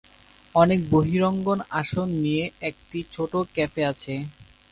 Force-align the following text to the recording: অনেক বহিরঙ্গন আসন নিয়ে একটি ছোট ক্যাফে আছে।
অনেক 0.55 0.79
বহিরঙ্গন 0.91 1.59
আসন 1.79 2.07
নিয়ে 2.23 2.45
একটি 2.69 2.99
ছোট 3.13 3.31
ক্যাফে 3.55 3.81
আছে। 3.91 4.13